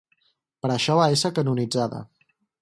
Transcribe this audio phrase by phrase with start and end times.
[0.65, 2.01] Per això va ésser canonitzada.